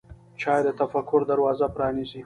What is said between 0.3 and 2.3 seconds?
چای د تفکر دروازه پرانیزي.